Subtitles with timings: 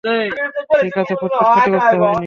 [0.81, 2.19] ঠিক আছে, ফুসফুস ক্ষতিগ্রস্থ হয়নি।